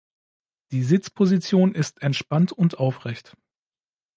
[0.71, 3.37] Die Sitzposition ist entspannt und aufrecht.